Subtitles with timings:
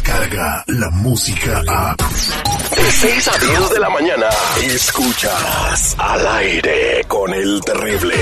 [0.00, 1.94] llega la música a...
[1.96, 4.26] De 6 a 10 de la mañana,
[4.62, 8.14] escuchas al aire con el terrible.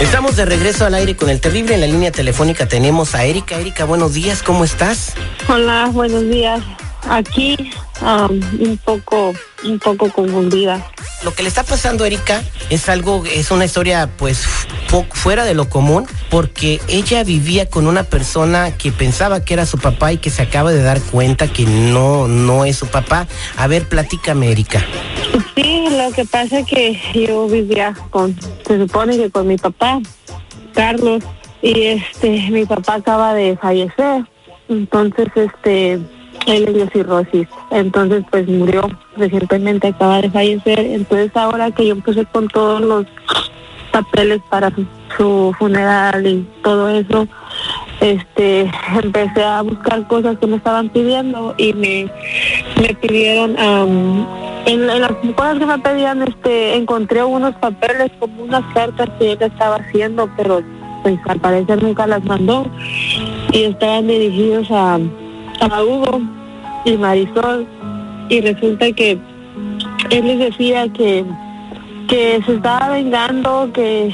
[0.00, 1.74] Estamos de regreso al aire con el terrible.
[1.74, 3.56] En la línea telefónica tenemos a Erika.
[3.56, 5.12] Erika, buenos días, ¿cómo estás?
[5.48, 6.60] Hola, buenos días.
[7.08, 7.70] Aquí
[8.00, 9.32] um, un poco,
[9.64, 10.84] un poco confundida.
[11.22, 14.46] Lo que le está pasando a Erika es algo, es una historia pues
[15.02, 19.78] fuera de lo común, porque ella vivía con una persona que pensaba que era su
[19.78, 23.26] papá y que se acaba de dar cuenta que no, no es su papá.
[23.56, 24.84] A ver, platícame, Erika.
[25.54, 30.00] Sí, lo que pasa que yo vivía con, se supone que con mi papá,
[30.72, 31.22] Carlos,
[31.62, 34.24] y este, mi papá acaba de fallecer.
[34.68, 35.92] Entonces, este,
[36.46, 37.48] él le dio cirrosis.
[37.70, 40.78] Entonces, pues murió recientemente, acaba de fallecer.
[40.78, 43.06] Entonces, ahora que yo empecé con todos los
[43.94, 44.72] papeles para
[45.16, 47.28] su, funeral y todo eso,
[48.00, 48.68] este,
[49.02, 52.10] empecé a buscar cosas que me estaban pidiendo y me,
[52.80, 54.26] me pidieron, am,
[54.66, 59.32] en, en las cosas que me pedían, este, encontré unos papeles como unas cartas que
[59.32, 60.60] él estaba haciendo, pero
[61.04, 62.66] pues al parecer nunca las mandó.
[63.52, 64.94] Y estaban dirigidos a,
[65.60, 66.20] a Hugo
[66.84, 67.66] y Marisol.
[68.28, 69.18] Y resulta que
[70.10, 71.24] él les decía que
[72.08, 74.12] que se estaba vengando, que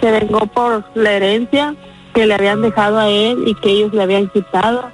[0.00, 1.74] se vengó por la herencia
[2.14, 4.90] que le habían dejado a él y que ellos le habían quitado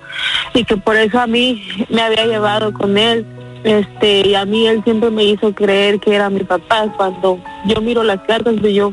[0.55, 3.27] y que por eso a mí me había llevado con él.
[3.64, 6.92] Este, y a mí él siempre me hizo creer que era mi papá.
[6.97, 8.92] Cuando yo miro las cartas, pues yo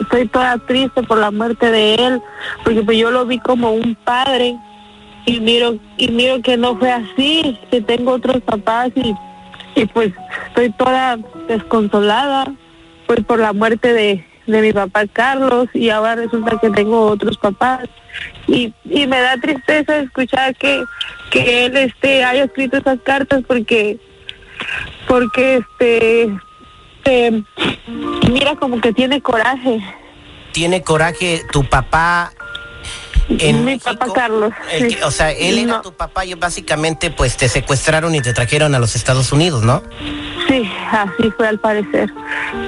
[0.00, 2.22] estoy toda triste por la muerte de él,
[2.62, 4.56] porque pues yo lo vi como un padre
[5.26, 9.14] y miro y miro que no fue así, que tengo otros papás y,
[9.74, 10.12] y pues
[10.48, 11.18] estoy toda
[11.48, 12.52] desconsolada
[13.06, 17.36] pues por la muerte de, de mi papá Carlos y ahora resulta que tengo otros
[17.38, 17.88] papás
[18.46, 20.82] y, y me da tristeza escuchar que,
[21.30, 23.98] que él este haya escrito esas cartas porque
[25.06, 26.30] porque este
[27.06, 27.42] eh,
[28.30, 29.80] mira como que tiene coraje
[30.52, 32.30] ¿Tiene coraje tu papá
[33.28, 33.90] en mi México?
[33.98, 34.96] papá Carlos El sí.
[34.96, 35.82] que- o sea, él era No.
[35.82, 39.82] tu papá y básicamente pues te secuestraron y te trajeron a los Estados Unidos, ¿no?
[40.54, 42.14] Sí, así fue al parecer.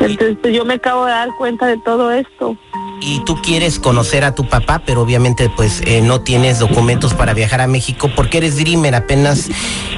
[0.01, 2.57] Entonces yo me acabo de dar cuenta de todo esto.
[3.01, 7.33] y tú quieres conocer a tu papá, pero obviamente pues eh, no tienes documentos para
[7.33, 9.49] viajar a México porque eres Dreamer, apenas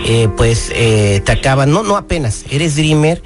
[0.05, 3.23] eh, pues eh, te acaban, no, no apenas, eres Dreamer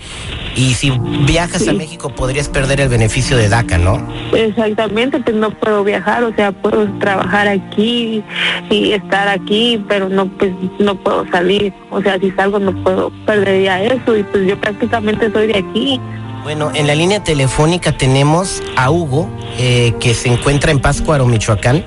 [0.55, 0.91] y si
[1.27, 1.73] viajas a.
[1.73, 4.07] México podrías perder el beneficio de DACA, ¿no?
[4.33, 8.23] Exactamente, pues no puedo viajar, o sea, puedo trabajar aquí
[8.71, 11.73] y estar aquí, pero no, pues no puedo salir.
[11.91, 16.01] O sea, si salgo no puedo, perdería eso y pues yo prácticamente soy de aquí.
[16.43, 21.85] Bueno, en la línea telefónica tenemos a Hugo, eh, que se encuentra en Pátzcuaro, Michoacán,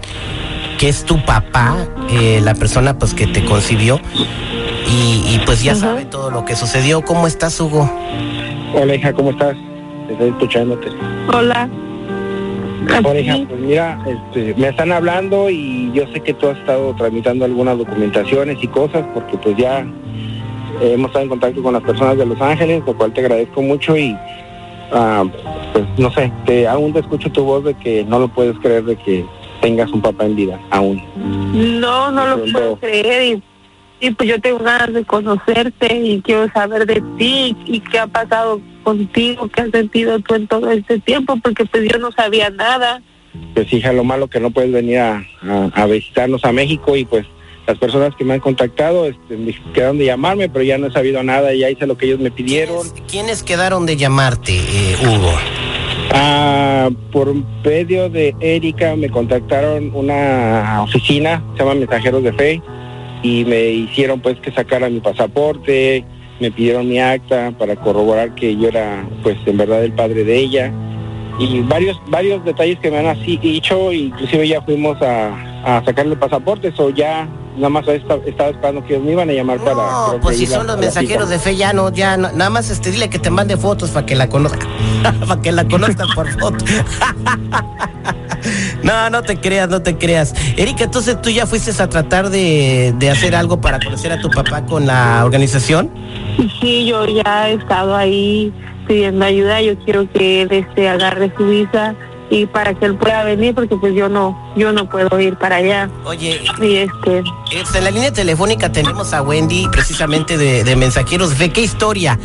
[0.77, 1.77] que es tu papá,
[2.09, 3.99] eh, la persona pues que te concibió
[4.87, 5.81] y, y, pues ya Ajá.
[5.81, 7.03] sabe todo lo que sucedió.
[7.03, 7.91] ¿Cómo estás, Hugo?
[8.77, 9.55] Hola hija, ¿cómo estás?
[10.09, 10.87] Estoy escuchándote.
[11.33, 11.69] Hola.
[13.05, 16.93] Hola hija, pues mira, este, me están hablando y yo sé que tú has estado
[16.95, 19.87] tramitando algunas documentaciones y cosas porque pues ya
[20.81, 23.95] hemos estado en contacto con las personas de Los Ángeles, lo cual te agradezco mucho
[23.95, 24.13] y
[24.91, 25.23] ah,
[25.71, 28.83] pues no sé, te, aún te escucho tu voz de que no lo puedes creer
[28.83, 29.25] de que
[29.61, 31.01] tengas un papá en vida, aún.
[31.79, 33.43] No, no lo puedo creer y,
[33.99, 38.07] y pues yo tengo ganas de conocerte y quiero saber de ti y qué ha
[38.07, 42.49] pasado contigo, qué has sentido tú en todo este tiempo, porque pues yo no sabía
[42.49, 43.01] nada.
[43.53, 47.05] Pues hija, lo malo que no puedes venir a, a- a visitarnos a México y
[47.05, 47.25] pues
[47.67, 50.91] las personas que me han contactado este, me quedaron de llamarme, pero ya no he
[50.91, 52.77] sabido nada, ya hice lo que ellos me pidieron.
[52.83, 55.31] ¿Quiénes, quiénes quedaron de llamarte, eh, Hugo?
[56.11, 57.33] Ah, por
[57.65, 62.61] medio de Erika me contactaron una oficina, se llama Mensajeros de Fe,
[63.25, 66.05] y me hicieron pues que sacara mi pasaporte,
[66.39, 70.37] me pidieron mi acta para corroborar que yo era pues en verdad el padre de
[70.37, 70.71] ella
[71.39, 76.13] y varios varios detalles que me han así dicho, inclusive ya fuimos a, a sacarle
[76.13, 79.75] el pasaporte, o ya nada más esta- estaba esperando que me iban a llamar para...
[79.75, 82.69] No, creo pues si son los mensajeros de fe, ya no, ya no, nada más
[82.69, 84.65] este, dile que te mande fotos para que la conozca,
[85.27, 86.63] para que la conozcan por foto.
[88.85, 90.33] no, no te creas, no te creas.
[90.55, 94.29] Erika, entonces tú ya fuiste a tratar de, de hacer algo para conocer a tu
[94.29, 95.89] papá con la organización.
[96.61, 98.53] Sí, yo ya he estado ahí
[98.87, 101.95] pidiendo ayuda, yo quiero que él este agarre su visa
[102.29, 105.57] y para que él pueda venir porque pues yo no yo no puedo ir para
[105.57, 110.75] allá Oye, y este Este, en la línea telefónica tenemos a Wendy, precisamente de, de
[110.75, 111.51] Mensajeros de Fe.
[111.51, 112.19] ¿Qué historia?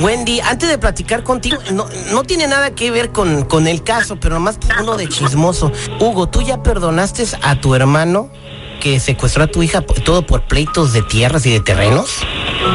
[0.00, 4.16] Wendy, antes de platicar contigo, no, no tiene nada que ver con, con el caso,
[4.16, 5.72] pero nomás uno de chismoso.
[6.00, 8.28] Hugo, ¿tú ya perdonaste a tu hermano
[8.80, 12.20] que secuestró a tu hija, todo por pleitos de tierras y de terrenos?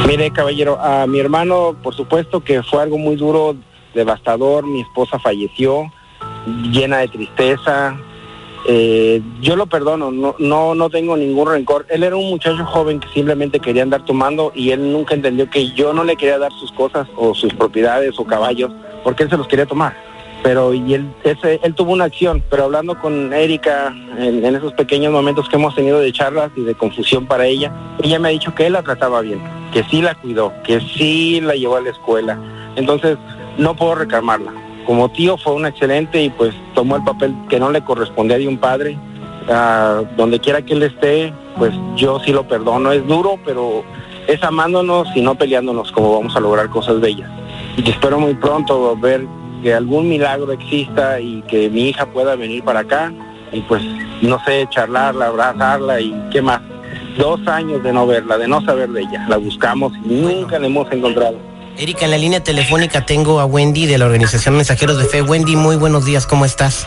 [0.07, 3.56] Mire, caballero, a mi hermano, por supuesto que fue algo muy duro,
[3.94, 4.65] devastador.
[4.65, 5.91] Mi esposa falleció,
[6.45, 7.97] llena de tristeza.
[8.67, 11.85] Eh, yo lo perdono, no, no, no tengo ningún rencor.
[11.89, 15.71] Él era un muchacho joven que simplemente quería andar tomando y él nunca entendió que
[15.71, 18.71] yo no le quería dar sus cosas o sus propiedades o caballos
[19.03, 19.95] porque él se los quería tomar.
[20.43, 24.73] Pero y él, ese, él tuvo una acción, pero hablando con Erika en, en esos
[24.73, 27.71] pequeños momentos que hemos tenido de charlas y de confusión para ella,
[28.01, 29.39] ella me ha dicho que él la trataba bien,
[29.71, 32.39] que sí la cuidó, que sí la llevó a la escuela.
[32.75, 33.17] Entonces,
[33.57, 34.51] no puedo reclamarla.
[34.86, 38.48] Como tío fue un excelente y pues tomó el papel que no le correspondía de
[38.48, 38.98] un padre.
[39.50, 42.92] Ah, donde quiera que él esté, pues yo sí lo perdono.
[42.92, 43.83] Es duro, pero
[44.28, 47.30] es amándonos y no peleándonos como vamos a lograr cosas bellas.
[47.78, 49.25] Y espero muy pronto ver
[49.62, 53.12] que algún milagro exista y que mi hija pueda venir para acá
[53.51, 53.84] y pues
[54.22, 56.62] no sé, charlarla, abrazarla y qué más.
[57.18, 59.25] Dos años de no verla, de no saber de ella.
[59.27, 61.50] La buscamos y nunca la hemos encontrado.
[61.81, 65.24] Erika, en la línea telefónica tengo a Wendy de la organización Mensajeros de Fe.
[65.24, 66.86] Wendy, muy buenos días, ¿cómo estás?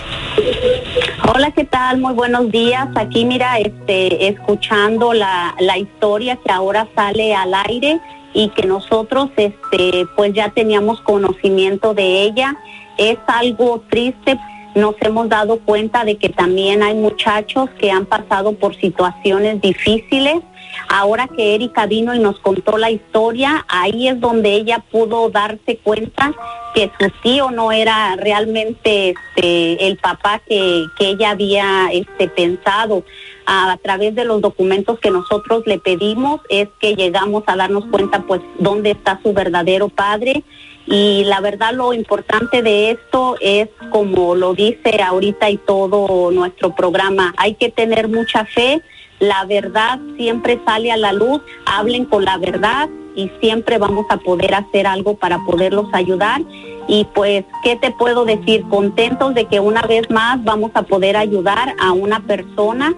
[1.34, 1.98] Hola, ¿qué tal?
[1.98, 2.86] Muy buenos días.
[2.94, 7.98] Aquí, mira, este, escuchando la, la historia que ahora sale al aire
[8.34, 12.56] y que nosotros, este, pues ya teníamos conocimiento de ella.
[12.96, 14.38] Es algo triste.
[14.74, 20.42] Nos hemos dado cuenta de que también hay muchachos que han pasado por situaciones difíciles
[20.88, 25.78] Ahora que Erika vino y nos contó la historia, ahí es donde ella pudo darse
[25.82, 26.32] cuenta
[26.74, 33.04] que su tío no era realmente este, el papá que, que ella había este, pensado.
[33.46, 38.22] A, través de los documentos que nosotros le pedimos es que llegamos a darnos cuenta
[38.22, 40.44] pues dónde está su verdadero padre
[40.86, 46.74] y la verdad lo importante de esto es como lo dice ahorita y todo nuestro
[46.74, 48.82] programa, hay que tener mucha fe
[49.20, 54.16] la verdad siempre sale a la luz, hablen con la verdad y siempre vamos a
[54.18, 56.42] poder hacer algo para poderlos ayudar.
[56.88, 58.64] Y pues, ¿qué te puedo decir?
[58.68, 62.94] Contentos de que una vez más vamos a poder ayudar a una persona,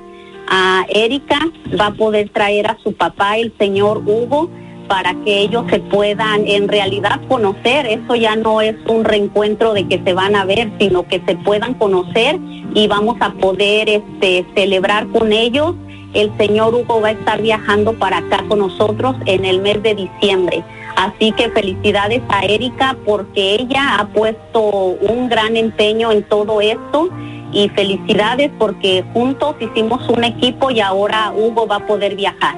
[0.48, 1.38] a Erika,
[1.78, 4.50] va a poder traer a su papá, el señor Hugo,
[4.88, 7.86] para que ellos se puedan en realidad conocer.
[7.86, 11.34] Eso ya no es un reencuentro de que se van a ver, sino que se
[11.36, 12.38] puedan conocer
[12.74, 15.74] y vamos a poder este, celebrar con ellos
[16.16, 19.94] el señor Hugo va a estar viajando para acá con nosotros en el mes de
[19.94, 20.64] diciembre.
[20.96, 27.10] Así que felicidades a Erika porque ella ha puesto un gran empeño en todo esto
[27.52, 32.56] y felicidades porque juntos hicimos un equipo y ahora Hugo va a poder viajar.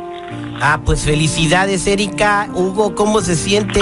[0.60, 2.48] Ah, pues felicidades Erika.
[2.54, 3.80] Hugo, ¿cómo se siente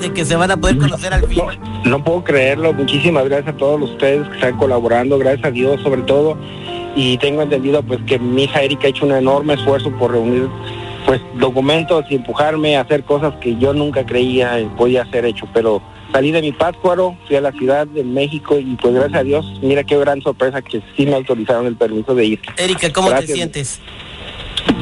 [0.00, 1.42] de que se van a poder conocer al fin?
[1.84, 2.72] No, puedo creerlo.
[2.72, 5.18] Muchísimas gracias a todos ustedes que están colaborando.
[5.18, 6.36] Gracias a Dios sobre todo
[6.94, 10.48] y tengo entendido pues que mi hija Erika ha hecho un enorme esfuerzo por reunir
[11.06, 15.82] pues documentos y empujarme a hacer cosas que yo nunca creía podía ser hecho, pero
[16.12, 19.46] salí de mi Pátzcuaro, fui a la Ciudad de México y pues gracias a Dios,
[19.62, 22.40] mira qué gran sorpresa que sí me autorizaron el permiso de ir.
[22.56, 23.80] Erika, ¿cómo te sientes?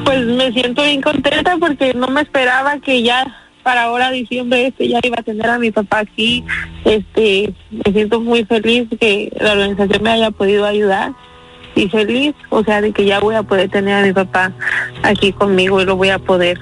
[0.05, 4.89] Pues me siento bien contenta porque no me esperaba que ya para ahora diciembre este
[4.89, 6.45] ya iba a tener a mi papá aquí.
[6.85, 11.13] Este, me siento muy feliz que la organización me haya podido ayudar
[11.75, 14.53] y feliz, o sea, de que ya voy a poder tener a mi papá
[15.03, 16.59] aquí conmigo y lo voy a poder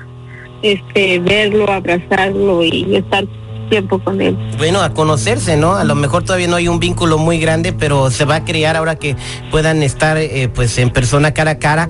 [0.62, 3.25] este verlo, abrazarlo y estar
[3.68, 4.37] tiempo con él.
[4.56, 5.76] Bueno, a conocerse, ¿no?
[5.76, 8.76] A lo mejor todavía no hay un vínculo muy grande, pero se va a crear
[8.76, 9.16] ahora que
[9.50, 11.88] puedan estar eh, pues en persona cara a cara.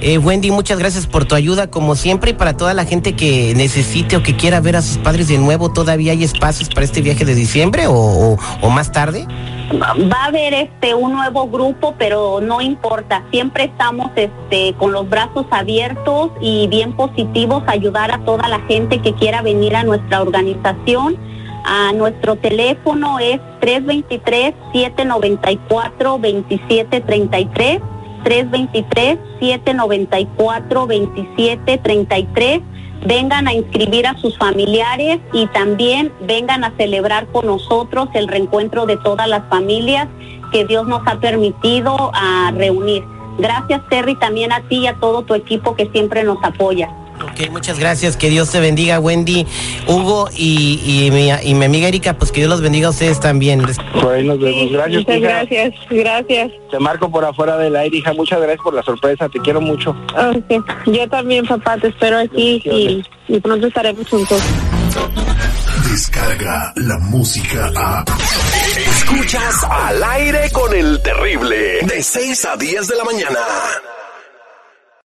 [0.00, 3.54] Eh, Wendy, muchas gracias por tu ayuda, como siempre, y para toda la gente que
[3.54, 7.02] necesite o que quiera ver a sus padres de nuevo, ¿todavía hay espacios para este
[7.02, 9.26] viaje de diciembre o, o más tarde?
[9.78, 15.08] Va a haber este un nuevo grupo, pero no importa, siempre estamos este con los
[15.08, 19.84] brazos abiertos y bien positivos a ayudar a toda la gente que quiera venir a
[19.84, 21.16] nuestra organización.
[21.62, 27.80] A nuestro teléfono es 323 794 2733
[28.24, 32.60] 323 794 2733
[33.06, 38.86] vengan a inscribir a sus familiares y también vengan a celebrar con nosotros el reencuentro
[38.86, 40.08] de todas las familias
[40.52, 43.04] que Dios nos ha permitido a reunir.
[43.38, 46.90] Gracias Terry, también a ti y a todo tu equipo que siempre nos apoya.
[47.22, 48.16] Ok, muchas gracias.
[48.16, 49.46] Que Dios te bendiga, Wendy,
[49.86, 52.14] Hugo y, y, mi, y mi amiga Erika.
[52.14, 53.62] Pues que Dios los bendiga a ustedes también.
[53.62, 54.72] Pues nos vemos.
[54.72, 55.06] Gracias.
[55.06, 56.52] Muchas gracias, gracias.
[56.70, 58.12] Te marco por afuera del aire, hija.
[58.12, 59.28] Muchas gracias por la sorpresa.
[59.28, 59.94] Te quiero mucho.
[60.14, 60.60] Okay.
[60.86, 61.76] Yo también, papá.
[61.78, 64.40] Te espero aquí y, y pronto estaremos juntos.
[65.90, 68.04] Descarga la música a.
[68.76, 71.80] Escuchas al aire con el terrible.
[71.82, 73.38] De 6 a 10 de la mañana.